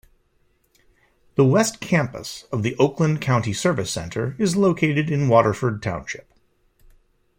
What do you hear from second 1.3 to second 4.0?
The West Campus of the Oakland County Service